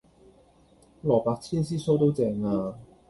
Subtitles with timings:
[1.03, 2.73] 蘿蔔千絲酥都正呀